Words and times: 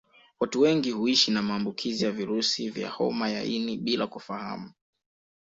Watu 0.39 0.61
wengi 0.61 0.91
huishi 0.91 1.31
na 1.31 1.41
maambukizi 1.41 2.05
ya 2.05 2.11
virusi 2.11 2.69
vya 2.69 2.89
homa 2.89 3.29
ya 3.29 3.43
ini 3.43 3.77
bila 3.77 4.07
kufahamu 4.07 4.71